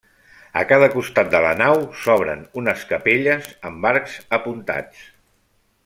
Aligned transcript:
A 0.61 0.61
cada 0.69 0.87
costat 0.93 1.29
de 1.33 1.41
la 1.43 1.51
nau 1.59 1.83
s'obren 2.03 2.41
unes 2.63 2.87
capelles 2.95 3.53
amb 3.71 3.89
arcs 3.91 4.17
apuntats. 4.39 5.07